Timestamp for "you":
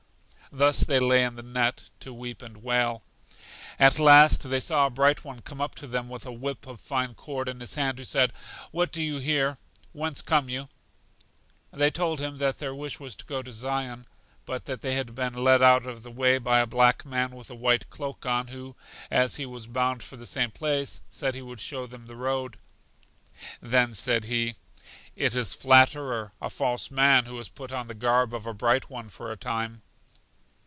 9.01-9.19, 10.49-10.67